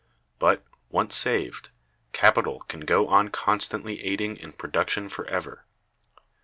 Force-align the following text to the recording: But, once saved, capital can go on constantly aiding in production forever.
But, 0.39 0.63
once 0.89 1.13
saved, 1.15 1.69
capital 2.11 2.61
can 2.61 2.79
go 2.79 3.07
on 3.07 3.29
constantly 3.29 4.01
aiding 4.03 4.35
in 4.37 4.51
production 4.53 5.07
forever. 5.09 5.63